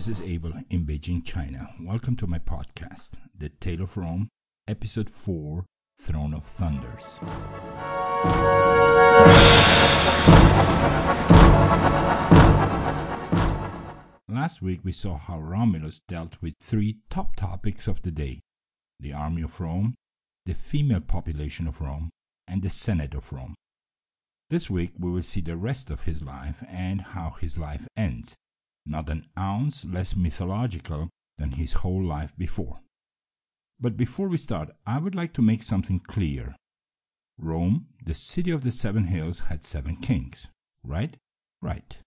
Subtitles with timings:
[0.00, 1.68] this is Abel in Beijing, China.
[1.78, 4.30] Welcome to my podcast, The Tale of Rome,
[4.66, 5.66] Episode 4
[5.98, 7.20] Throne of Thunders.
[14.26, 18.40] Last week we saw how Romulus dealt with three top topics of the day
[18.98, 19.96] the army of Rome,
[20.46, 22.08] the female population of Rome,
[22.48, 23.54] and the Senate of Rome.
[24.48, 28.34] This week we will see the rest of his life and how his life ends,
[28.86, 32.78] not an ounce less mythological than his whole life before.
[33.80, 36.54] But before we start, I would like to make something clear.
[37.38, 40.48] Rome, the city of the seven hills, had seven kings,
[40.84, 41.16] right?
[41.62, 41.98] Right.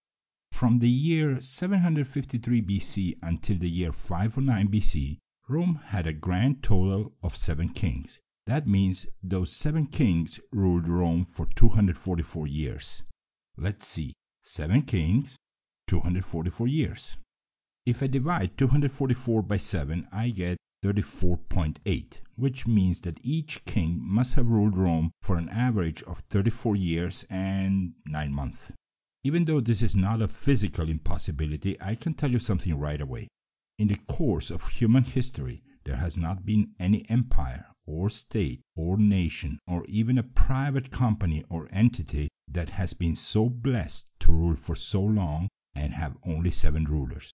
[0.52, 5.18] From the year 753 BC until the year 509 BC,
[5.50, 8.20] Rome had a grand total of seven kings.
[8.46, 13.04] That means those seven kings ruled Rome for 244 years.
[13.58, 14.14] Let's see.
[14.44, 15.38] Seven kings,
[15.88, 17.18] 244 years.
[17.86, 24.36] If I divide 244 by 7, I get 34.8, which means that each king must
[24.36, 28.72] have ruled Rome for an average of 34 years and 9 months.
[29.24, 33.28] Even though this is not a physical impossibility, I can tell you something right away.
[33.80, 38.98] In the course of human history, there has not been any empire or state or
[38.98, 44.56] nation or even a private company or entity that has been so blessed to rule
[44.56, 47.34] for so long and have only seven rulers.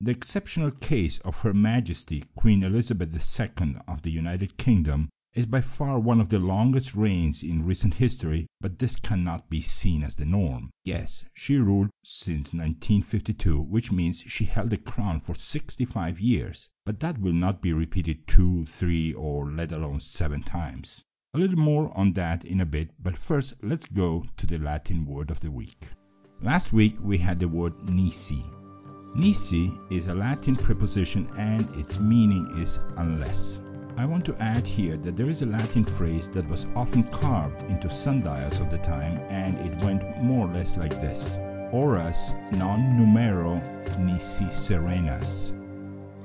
[0.00, 5.60] The exceptional case of Her Majesty Queen Elizabeth II of the United Kingdom is by
[5.60, 10.16] far one of the longest reigns in recent history, but this cannot be seen as
[10.16, 10.70] the norm.
[10.82, 17.00] Yes, she ruled since 1952, which means she held the crown for 65 years, but
[17.00, 21.04] that will not be repeated two, three, or let alone seven times.
[21.34, 25.04] A little more on that in a bit, but first let's go to the Latin
[25.04, 25.88] word of the week.
[26.42, 28.44] Last week we had the word nisi.
[29.14, 33.62] Nisi is a Latin preposition and its meaning is unless.
[33.96, 37.62] I want to add here that there is a Latin phrase that was often carved
[37.62, 41.38] into sundials of the time and it went more or less like this
[41.72, 43.54] Horas non numero
[43.98, 45.52] nisi serenas.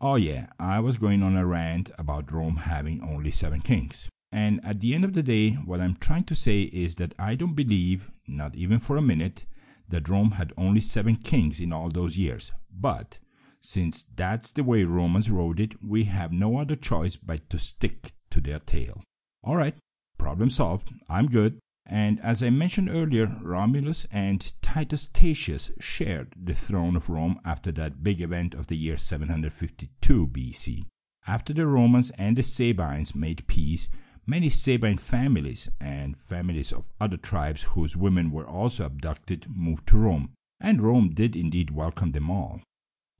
[0.00, 4.08] Oh, yeah, I was going on a rant about Rome having only seven kings.
[4.34, 7.36] And at the end of the day, what I'm trying to say is that I
[7.36, 9.44] don't believe, not even for a minute,
[9.88, 12.50] that Rome had only seven kings in all those years.
[12.68, 13.20] But
[13.60, 18.14] since that's the way Romans wrote it, we have no other choice but to stick
[18.30, 19.04] to their tale.
[19.44, 19.78] All right,
[20.18, 20.92] problem solved.
[21.08, 21.60] I'm good.
[21.86, 27.70] And as I mentioned earlier, Romulus and Titus Tatius shared the throne of Rome after
[27.72, 30.86] that big event of the year 752 BC.
[31.24, 33.88] After the Romans and the Sabines made peace,
[34.26, 39.98] Many Sabine families and families of other tribes whose women were also abducted moved to
[39.98, 42.62] Rome, and Rome did indeed welcome them all.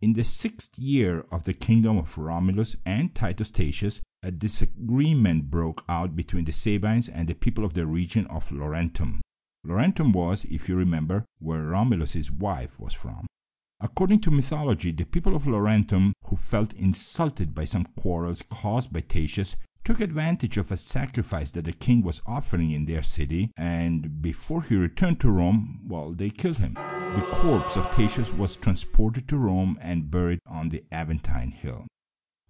[0.00, 5.84] In the sixth year of the kingdom of Romulus and Titus Tatius, a disagreement broke
[5.90, 9.20] out between the Sabines and the people of the region of Laurentum.
[9.66, 13.26] Laurentum was, if you remember, where Romulus's wife was from.
[13.78, 19.00] According to mythology, the people of Laurentum, who felt insulted by some quarrels caused by
[19.00, 24.22] Tatius, took advantage of a sacrifice that the king was offering in their city, and
[24.22, 26.74] before he returned to Rome, well, they killed him.
[26.74, 31.86] The corpse of Tatius was transported to Rome and buried on the Aventine Hill.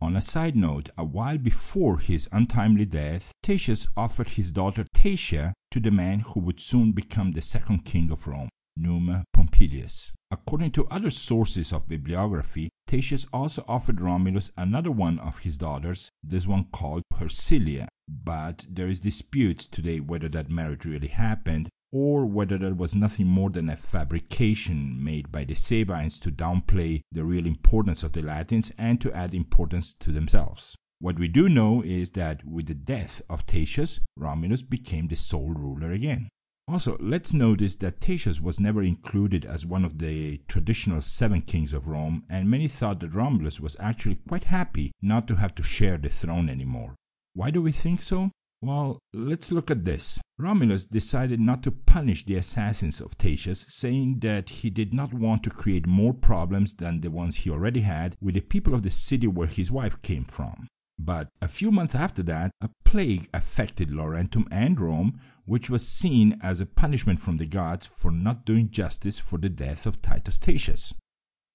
[0.00, 5.52] On a side note, a while before his untimely death, Tatius offered his daughter Tatia
[5.70, 10.12] to the man who would soon become the second king of Rome, Numa Pompilius.
[10.30, 16.10] According to other sources of bibliography, Tatius also offered Romulus another one of his daughters,
[16.22, 22.26] this one called Hersilia, but there is disputes today whether that marriage really happened or
[22.26, 27.24] whether that was nothing more than a fabrication made by the Sabines to downplay the
[27.24, 30.76] real importance of the Latins and to add importance to themselves.
[30.98, 35.54] What we do know is that with the death of Tatius, Romulus became the sole
[35.54, 36.28] ruler again.
[36.66, 41.74] Also, let's notice that Tatius was never included as one of the traditional seven kings
[41.74, 45.62] of Rome, and many thought that Romulus was actually quite happy not to have to
[45.62, 46.94] share the throne anymore.
[47.34, 48.30] Why do we think so?
[48.62, 50.18] Well, let's look at this.
[50.38, 55.42] Romulus decided not to punish the assassins of Tatius, saying that he did not want
[55.42, 58.90] to create more problems than the ones he already had with the people of the
[58.90, 60.66] city where his wife came from.
[60.98, 66.38] But a few months after that, a plague affected Laurentum and Rome, which was seen
[66.42, 70.38] as a punishment from the gods for not doing justice for the death of Titus
[70.38, 70.94] Tatius.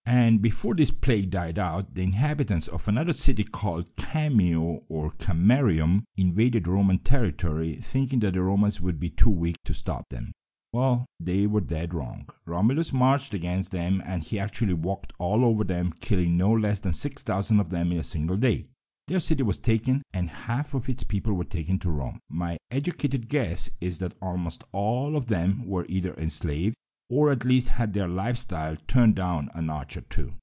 [0.06, 6.03] And before this plague died out, the inhabitants of another city called Cameo or Camerium
[6.18, 10.31] invaded Roman territory, thinking that the Romans would be too weak to stop them.
[10.71, 12.30] Well, they were dead wrong.
[12.45, 16.94] Romulus marched against them and he actually walked all over them, killing no less than
[16.94, 18.68] 6,000 of them in a single day.
[19.09, 22.19] Their city was taken, and half of its people were taken to Rome.
[22.29, 26.75] My educated guess is that almost all of them were either enslaved
[27.09, 30.35] or at least had their lifestyle turned down a notch or two.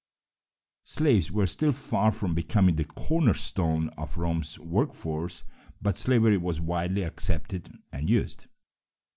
[0.82, 5.44] Slaves were still far from becoming the cornerstone of Rome's workforce,
[5.80, 8.46] but slavery was widely accepted and used.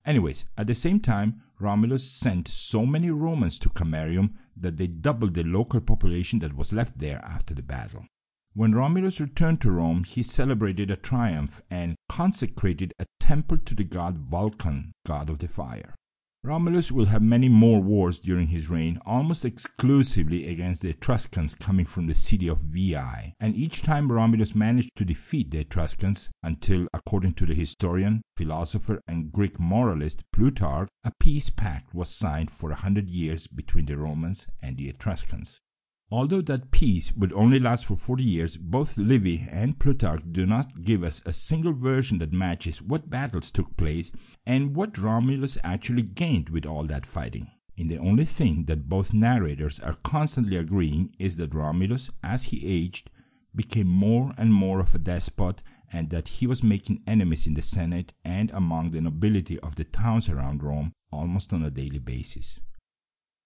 [0.05, 5.33] Anyways, at the same time, Romulus sent so many Romans to Camerium that they doubled
[5.33, 8.05] the local population that was left there after the battle.
[8.53, 13.83] When Romulus returned to Rome, he celebrated a triumph and consecrated a temple to the
[13.83, 15.93] god Vulcan, god of the fire.
[16.43, 21.85] Romulus will have many more wars during his reign, almost exclusively against the Etruscans coming
[21.85, 26.87] from the city of Veii, and each time Romulus managed to defeat the Etruscans until,
[26.93, 32.71] according to the historian, philosopher, and Greek moralist Plutarch, a peace pact was signed for
[32.71, 35.59] a hundred years between the Romans and the Etruscans.
[36.11, 40.83] Although that peace would only last for 40 years, both Livy and Plutarch do not
[40.83, 44.11] give us a single version that matches what battles took place
[44.43, 47.51] and what Romulus actually gained with all that fighting.
[47.77, 52.65] And the only thing that both narrators are constantly agreeing is that Romulus, as he
[52.65, 53.11] aged,
[53.55, 55.61] became more and more of a despot
[55.93, 59.83] and that he was making enemies in the Senate and among the nobility of the
[59.83, 62.59] towns around Rome almost on a daily basis.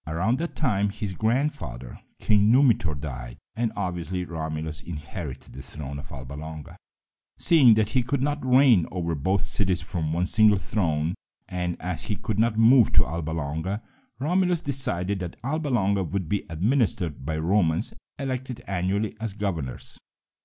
[0.06, 6.12] Around that time, his grandfather, King Numitor, died, and obviously Romulus inherited the throne of
[6.12, 6.76] Alba Longa.
[7.38, 11.14] Seeing that he could not reign over both cities from one single throne,
[11.48, 13.82] and as he could not move to Alba Longa,
[14.20, 19.98] Romulus decided that Alba Longa would be administered by Romans elected annually as governors.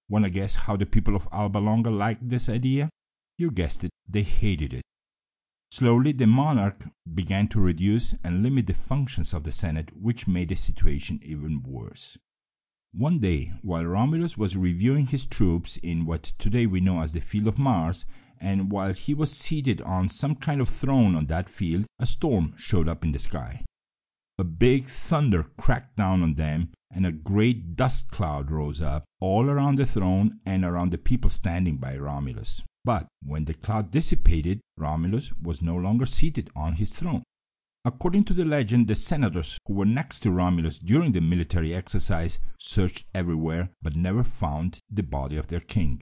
[0.10, 2.90] Wanna guess how the people of Alba Longa liked this idea?
[3.38, 4.82] You guessed it, they hated it.
[5.72, 10.50] Slowly, the monarch began to reduce and limit the functions of the Senate, which made
[10.50, 12.18] the situation even worse.
[12.92, 17.22] One day, while Romulus was reviewing his troops in what today we know as the
[17.22, 18.08] Field of Mars,
[18.42, 22.56] and while he was seated on some kind of throne on that field, a storm
[22.58, 23.64] showed up in the sky.
[24.40, 29.50] A big thunder cracked down on them, and a great dust cloud rose up all
[29.50, 32.64] around the throne and around the people standing by Romulus.
[32.86, 37.24] But when the cloud dissipated, Romulus was no longer seated on his throne.
[37.86, 42.40] According to the legend, the senators who were next to Romulus during the military exercise
[42.60, 46.02] searched everywhere but never found the body of their king.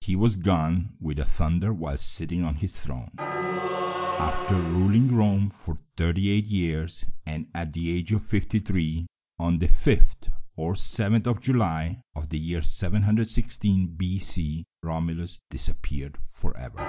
[0.00, 3.10] He was gone with a thunder while sitting on his throne.
[3.18, 9.06] After ruling Rome for 38 years and at the age of 53,
[9.38, 16.80] on the 5th or 7th of July of the year 716 BC, Romulus disappeared forever.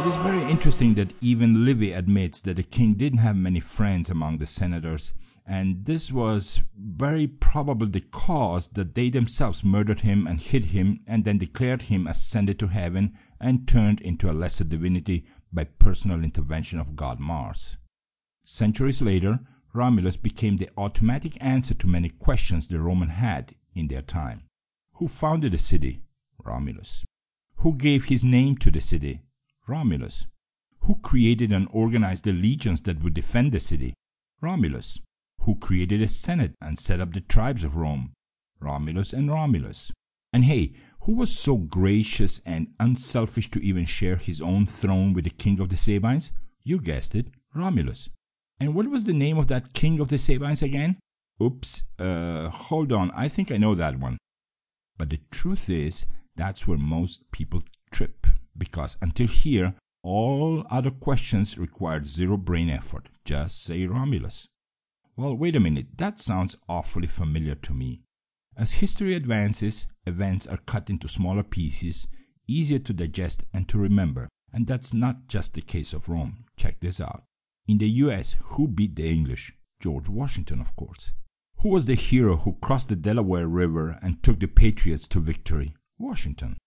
[0.00, 4.10] It is very interesting that even Livy admits that the king didn't have many friends
[4.10, 5.12] among the senators,
[5.46, 11.00] and this was very probably the cause that they themselves murdered him and hid him
[11.06, 16.22] and then declared him ascended to heaven and turned into a lesser divinity by personal
[16.22, 17.76] intervention of god Mars.
[18.44, 19.40] Centuries later,
[19.74, 24.42] Romulus became the automatic answer to many questions the Romans had in their time.
[24.94, 26.02] Who founded the city?
[26.44, 27.04] Romulus.
[27.56, 29.22] Who gave his name to the city?
[29.66, 30.26] Romulus.
[30.80, 33.94] Who created and organized the legions that would defend the city?
[34.40, 35.00] Romulus.
[35.42, 38.12] Who created a senate and set up the tribes of Rome?
[38.60, 39.90] Romulus and Romulus.
[40.32, 45.24] And hey, who was so gracious and unselfish to even share his own throne with
[45.24, 46.32] the king of the Sabines?
[46.62, 48.10] You guessed it, Romulus.
[48.62, 51.00] And what was the name of that king of the Sabines again?
[51.42, 54.18] Oops, uh, hold on, I think I know that one.
[54.96, 58.24] But the truth is, that's where most people trip,
[58.56, 63.08] because until here, All other questions required zero brain effort.
[63.24, 64.48] Just say Romulus.
[65.16, 68.00] Well, wait a minute, that sounds awfully familiar to me.
[68.56, 72.08] As history advances, events are cut into smaller pieces,
[72.48, 74.28] easier to digest and to remember.
[74.52, 76.44] And that's not just the case of Rome.
[76.56, 77.22] Check this out.
[77.68, 79.52] In the US, who beat the English?
[79.80, 81.12] George Washington, of course.
[81.58, 85.74] Who was the hero who crossed the Delaware River and took the Patriots to victory?
[85.96, 86.58] Washington.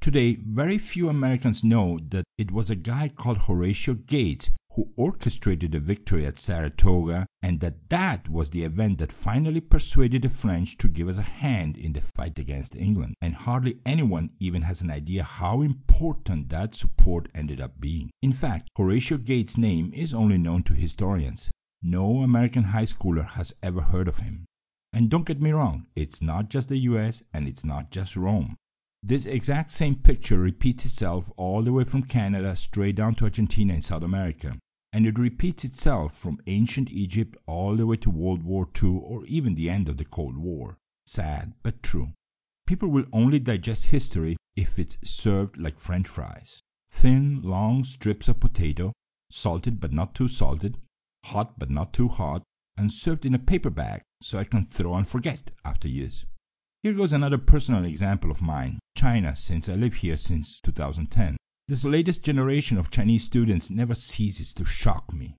[0.00, 5.72] Today, very few Americans know that it was a guy called Horatio Gates who orchestrated
[5.72, 10.76] the victory at Saratoga and that that was the event that finally persuaded the French
[10.78, 13.14] to give us a hand in the fight against England.
[13.22, 18.10] And hardly anyone even has an idea how important that support ended up being.
[18.22, 21.50] In fact, Horatio Gates' name is only known to historians.
[21.82, 24.46] No American high schooler has ever heard of him.
[24.92, 28.56] And don't get me wrong, it's not just the US and it's not just Rome.
[29.06, 33.74] This exact same picture repeats itself all the way from Canada straight down to Argentina
[33.74, 34.56] in South America.
[34.94, 39.24] And it repeats itself from ancient Egypt all the way to World War II or
[39.26, 40.78] even the end of the Cold War.
[41.04, 42.12] Sad, but true.
[42.64, 46.60] People will only digest history if it's served like French fries.
[46.92, 48.92] Thin, long strips of potato,
[49.32, 50.78] salted but not too salted,
[51.24, 52.44] hot but not too hot,
[52.76, 56.24] and served in a paper bag so I can throw and forget after use.
[56.84, 61.36] Here goes another personal example of mine China, since I live here since 2010.
[61.66, 65.36] This latest generation of Chinese students never ceases to shock me.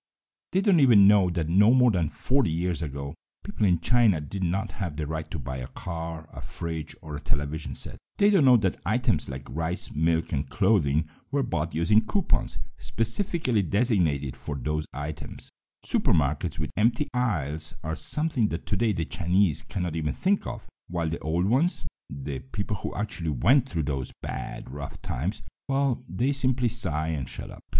[0.51, 3.13] They don't even know that no more than 40 years ago,
[3.43, 7.15] people in China did not have the right to buy a car, a fridge, or
[7.15, 7.97] a television set.
[8.17, 13.61] They don't know that items like rice, milk, and clothing were bought using coupons specifically
[13.61, 15.51] designated for those items.
[15.85, 21.07] Supermarkets with empty aisles are something that today the Chinese cannot even think of while
[21.07, 26.31] the old ones, the people who actually went through those bad, rough times, well, they
[26.31, 27.75] simply sigh and shut up.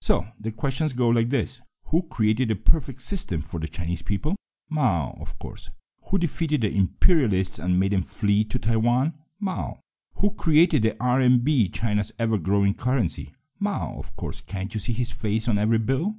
[0.00, 4.36] So, the questions go like this Who created a perfect system for the Chinese people?
[4.68, 5.70] Mao, of course.
[6.10, 9.14] Who defeated the imperialists and made them flee to Taiwan?
[9.40, 9.80] Mao.
[10.16, 13.34] Who created the RMB, China's ever growing currency?
[13.58, 14.40] Mao, of course.
[14.40, 16.16] Can't you see his face on every bill?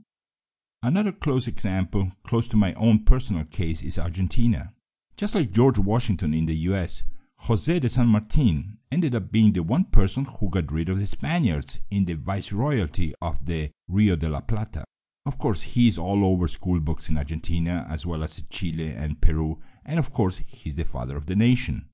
[0.83, 4.73] Another close example, close to my own personal case, is Argentina.
[5.15, 7.03] Just like George Washington in the US,
[7.41, 11.05] Jose de San Martin ended up being the one person who got rid of the
[11.05, 14.83] Spaniards in the viceroyalty of the Rio de la Plata.
[15.25, 19.59] Of course, he's all over school books in Argentina as well as Chile and Peru,
[19.85, 21.89] and of course, he's the father of the nation.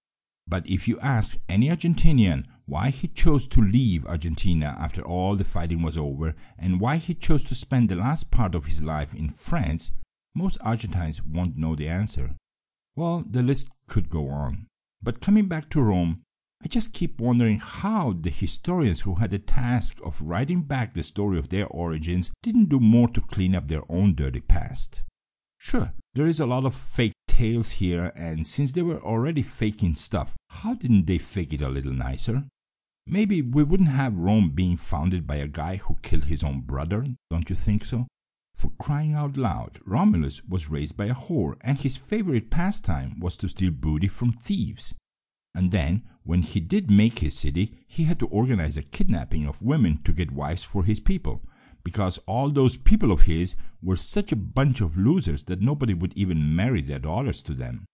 [0.47, 5.43] But if you ask any Argentinian why he chose to leave Argentina after all the
[5.43, 9.13] fighting was over and why he chose to spend the last part of his life
[9.13, 9.91] in France,
[10.35, 12.35] most Argentines won't know the answer.
[12.95, 14.67] Well, the list could go on.
[15.03, 16.21] But coming back to Rome,
[16.63, 21.03] I just keep wondering how the historians who had the task of writing back the
[21.03, 25.03] story of their origins didn't do more to clean up their own dirty past.
[25.57, 29.95] Sure, there is a lot of fake tales here, and since they were already faking
[29.95, 32.45] stuff, how didn't they fake it a little nicer?
[33.05, 37.05] Maybe we wouldn't have Rome being founded by a guy who killed his own brother,
[37.29, 38.07] don't you think so?
[38.53, 43.35] For crying out loud, Romulus was raised by a whore, and his favorite pastime was
[43.37, 44.95] to steal booty from thieves.
[45.55, 49.61] And then, when he did make his city, he had to organize a kidnapping of
[49.61, 51.41] women to get wives for his people,
[51.83, 56.13] because all those people of his were such a bunch of losers that nobody would
[56.15, 57.85] even marry their daughters to them.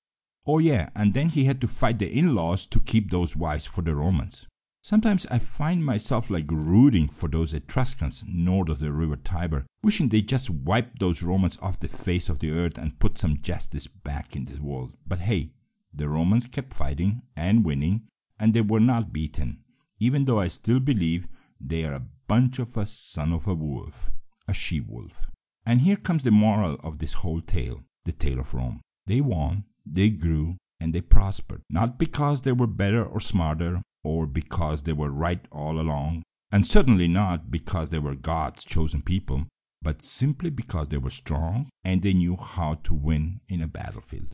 [0.45, 3.65] Oh, yeah, and then he had to fight the in laws to keep those wives
[3.65, 4.45] for the Romans.
[4.81, 10.07] Sometimes I find myself like rooting for those Etruscans north of the river Tiber, wishing
[10.07, 13.87] they just wiped those Romans off the face of the earth and put some justice
[13.87, 14.93] back in the world.
[15.05, 15.51] But hey,
[15.93, 18.03] the Romans kept fighting and winning,
[18.39, 19.63] and they were not beaten,
[19.99, 21.27] even though I still believe
[21.59, 24.11] they are a bunch of a son of a wolf,
[24.47, 25.27] a she wolf.
[25.65, 28.79] And here comes the moral of this whole tale, the tale of Rome.
[29.07, 34.25] They won, they grew, and they prospered, not because they were better or smarter or
[34.25, 39.47] because they were right all along, and certainly not because they were God's chosen people,
[39.81, 44.27] but simply because they were strong and they knew how to win in a battlefield.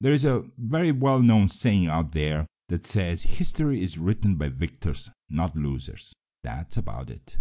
[0.00, 4.48] There is a very well known saying out there that says history is written by
[4.48, 6.12] victors, not losers.
[6.42, 7.36] That's about it.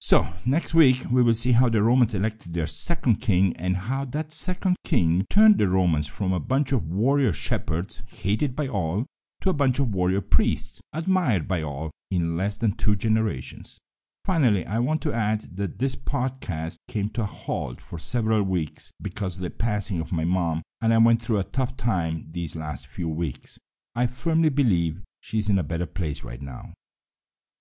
[0.00, 4.04] So, next week we will see how the Romans elected their second king and how
[4.06, 9.06] that second king turned the Romans from a bunch of warrior shepherds hated by all
[9.40, 13.78] to a bunch of warrior priests, admired by all in less than two generations.
[14.24, 18.90] Finally, I want to add that this podcast came to a halt for several weeks
[19.00, 22.54] because of the passing of my mom, and I went through a tough time these
[22.54, 23.58] last few weeks.
[23.94, 26.74] I firmly believe she's in a better place right now.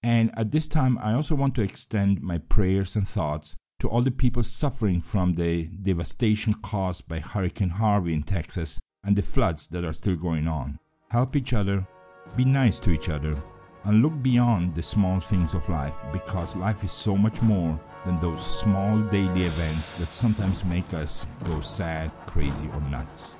[0.04, 4.02] And at this time, I also want to extend my prayers and thoughts to all
[4.02, 9.68] the people suffering from the devastation caused by Hurricane Harvey in Texas and the floods
[9.68, 10.80] that are still going on.
[11.18, 11.84] Help each other,
[12.36, 13.36] be nice to each other,
[13.86, 18.20] and look beyond the small things of life because life is so much more than
[18.20, 23.36] those small daily events that sometimes make us go sad, crazy, or nuts.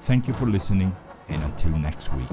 [0.00, 0.94] Thank you for listening,
[1.30, 2.28] and until next week.